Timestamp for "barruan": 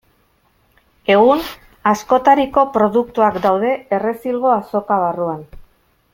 5.05-5.47